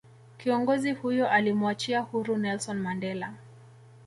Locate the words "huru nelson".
2.01-2.79